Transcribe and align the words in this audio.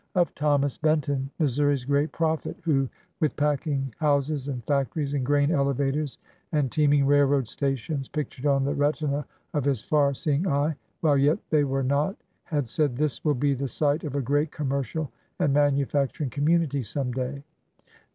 Of 0.15 0.33
Thomas 0.33 0.79
Benton, 0.79 1.29
Missouri's 1.37 1.85
great 1.85 2.11
prophet, 2.11 2.57
who, 2.63 2.89
with 3.19 3.35
packing 3.35 3.93
houses 3.99 4.47
and 4.47 4.65
factories 4.65 5.13
and 5.13 5.23
grain 5.23 5.51
elevators 5.51 6.17
and 6.53 6.71
teeming 6.71 7.05
railroad 7.05 7.47
stations 7.47 8.07
pictured 8.07 8.47
on 8.47 8.63
the 8.65 8.73
retina 8.73 9.27
of 9.53 9.63
his 9.63 9.83
far 9.83 10.15
seeing 10.15 10.47
eye, 10.47 10.75
while 11.01 11.17
yet 11.19 11.37
they 11.51 11.65
were 11.65 11.83
not, 11.83 12.15
had 12.45 12.67
said:'' 12.67 12.95
This 12.97 13.23
will 13.23 13.35
be 13.35 13.53
the 13.53 13.67
site 13.67 14.03
of 14.03 14.15
a 14.15 14.21
great 14.23 14.49
commercial 14.51 15.11
and 15.37 15.53
manu 15.53 15.85
facturing 15.85 16.31
community 16.31 16.81
some 16.81 17.11
day 17.11 17.43